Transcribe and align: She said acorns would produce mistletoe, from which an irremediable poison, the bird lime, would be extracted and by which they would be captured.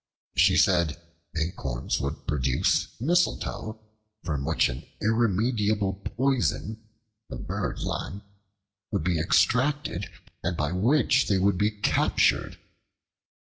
She 0.35 0.57
said 0.57 0.97
acorns 1.37 2.01
would 2.01 2.25
produce 2.25 2.87
mistletoe, 2.99 3.79
from 4.23 4.45
which 4.45 4.67
an 4.67 4.83
irremediable 4.99 5.93
poison, 6.03 6.81
the 7.29 7.35
bird 7.35 7.81
lime, 7.83 8.23
would 8.89 9.03
be 9.03 9.19
extracted 9.19 10.07
and 10.41 10.57
by 10.57 10.71
which 10.71 11.27
they 11.27 11.37
would 11.37 11.59
be 11.59 11.69
captured. 11.69 12.57